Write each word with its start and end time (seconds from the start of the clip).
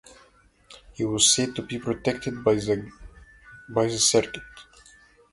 He 0.93 1.05
was 1.05 1.29
said 1.31 1.55
to 1.55 1.61
be 1.61 1.77
protected 1.77 2.43
by 2.43 2.55
the 2.55 2.89
goddess 3.71 4.11
Serket. 4.11 4.41